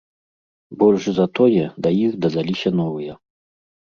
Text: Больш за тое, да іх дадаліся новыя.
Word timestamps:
Больш 0.79 1.03
за 1.17 1.25
тое, 1.39 1.65
да 1.87 1.91
іх 2.05 2.15
дадаліся 2.27 2.69
новыя. 2.81 3.13